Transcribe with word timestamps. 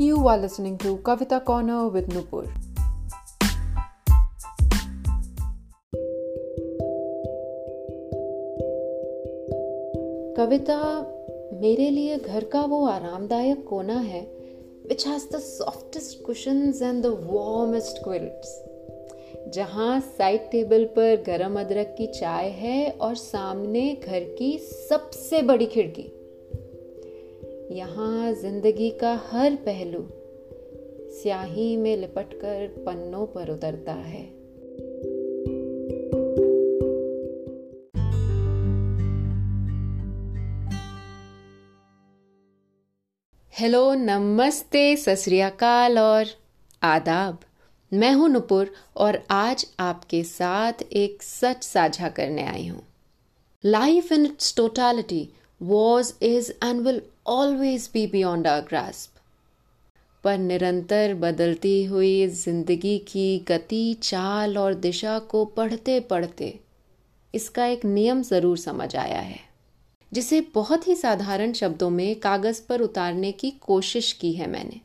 You 0.00 0.28
are 0.28 0.38
listening 0.38 0.78
to 0.78 0.98
Kavita 0.98 1.44
Corner 1.44 1.88
with 1.88 2.06
Nupur. 2.06 2.44
कविता 10.36 10.78
मेरे 11.60 11.90
लिए 11.90 12.18
घर 12.18 12.44
का 12.44 12.60
वो 12.60 12.86
आरामदायक 12.86 13.64
कोना 13.68 13.98
है 14.00 14.22
which 14.90 15.04
has 15.04 15.26
the 15.34 15.40
softest 15.40 16.22
cushions 16.28 16.82
and 16.90 17.04
the 17.04 17.12
warmest 17.32 18.00
quilts. 18.06 18.54
जहाँ 19.48 20.00
साइड 20.00 20.40
टेबल 20.50 20.84
पर 20.84 21.22
गरम 21.26 21.60
अदरक 21.60 21.94
की 21.98 22.06
चाय 22.06 22.48
है 22.48 22.90
और 22.90 23.14
सामने 23.14 23.98
घर 24.04 24.20
की 24.38 24.58
सबसे 24.58 25.42
बड़ी 25.42 25.66
खिड़की 25.66 26.12
यहाँ 27.70 28.32
ज़िंदगी 28.32 28.90
का 28.90 29.12
हर 29.32 29.54
पहलू 29.56 29.98
स्याही 31.14 31.76
में 31.76 31.96
लिपटकर 31.96 32.66
पन्नों 32.86 33.26
पर 33.26 33.50
उतरता 33.50 33.92
है। 33.92 34.22
हेलो, 43.52 43.94
नमस्ते 43.94 44.96
सस्रियाकाल 44.96 45.98
और 45.98 46.26
आदाब। 46.82 47.38
मैं 47.92 48.12
हूँ 48.12 48.28
नुपुर 48.28 48.72
और 48.96 49.22
आज 49.30 49.66
आपके 49.80 50.22
साथ 50.24 50.72
एक 50.92 51.22
सच 51.22 51.64
साझा 51.64 52.08
करने 52.08 52.46
आई 52.46 52.66
हूँ। 52.66 52.82
Life 53.64 54.12
in 54.12 54.24
its 54.24 54.56
totality 54.56 55.28
was 55.62 56.12
is 56.22 56.52
and 56.64 56.80
will 56.80 57.02
always 57.28 57.88
be 57.92 58.06
beyond 58.06 58.46
our 58.46 58.60
grasp 58.60 59.20
पर 60.24 60.38
निरंतर 60.38 61.14
बदलती 61.14 61.84
हुई 61.84 62.26
ज़िंदगी 62.26 62.96
की 63.08 63.38
गति, 63.48 63.96
चाल 64.02 64.58
और 64.58 64.74
दिशा 64.76 65.18
को 65.18 65.44
पढ़ते 65.46 65.98
पढ़ते 66.00 66.58
इसका 67.34 67.66
एक 67.66 67.84
नियम 67.84 68.22
ज़रूर 68.22 68.58
समझ 68.58 68.94
आया 68.96 69.20
है, 69.20 69.38
जिसे 70.12 70.40
बहुत 70.54 70.88
ही 70.88 70.94
साधारण 70.96 71.52
शब्दों 71.52 71.90
में 71.90 72.14
कागज़ 72.20 72.62
पर 72.68 72.80
उतारने 72.80 73.32
की 73.32 73.50
कोशिश 73.62 74.12
की 74.12 74.32
है 74.32 74.50
मैंने। 74.50 74.80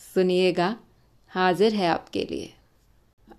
सुनिएगा, 0.00 0.74
हाजिर 1.32 1.74
है 1.74 1.88
आपके 1.88 2.26
लिए। 2.30 2.52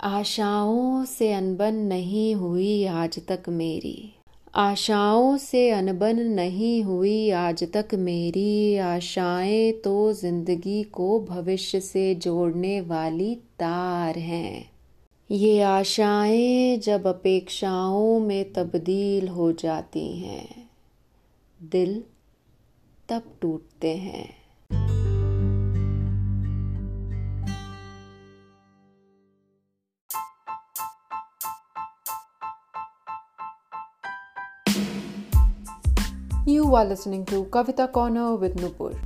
आशाओं 0.04 1.06
से 1.08 1.32
अनबन 1.34 1.76
नहीं 1.88 2.34
हुई 2.36 2.86
आज 2.88 3.20
तक 3.28 3.50
मेरी। 3.50 4.14
आशाओं 4.54 5.36
से 5.38 5.70
अनबन 5.70 6.20
नहीं 6.30 6.84
हुई 6.84 7.30
आज 7.32 7.64
तक 7.74 7.94
मेरी। 7.96 8.78
आशाएँ 8.78 9.72
तो 9.84 10.14
ज़िंदगी 10.14 10.82
को 10.84 11.20
भविष्य 11.20 11.80
से 11.80 12.14
जोड़ने 12.16 12.80
वाली 12.82 13.34
तार 13.60 14.18
हैं। 14.18 14.70
ये 15.30 15.62
आशाएँ 15.62 16.78
जब 16.78 17.08
अपेक्षाओं 17.08 18.20
में 18.20 18.52
तब्दील 18.54 19.28
हो 19.28 19.52
जाती 19.54 20.08
हैं, 20.18 20.70
दिल 21.60 22.02
तब 23.10 23.32
टूटते 23.42 23.96
हैं। 23.98 24.99
You 36.50 36.74
are 36.74 36.84
listening 36.84 37.26
to 37.26 37.46
Kavita 37.46 37.92
Corner 37.92 38.36
with 38.36 38.56
Nupur. 38.56 38.98